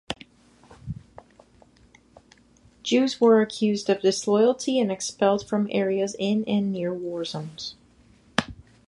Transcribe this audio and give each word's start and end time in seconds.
Jews 2.81 3.21
were 3.21 3.39
accused 3.39 3.87
of 3.87 4.01
disloyalty 4.01 4.79
and 4.79 4.91
expelled 4.91 5.47
from 5.47 5.69
areas 5.71 6.15
in 6.17 6.43
and 6.47 6.71
near 6.73 6.91
war 6.91 7.23
zones. 7.23 7.75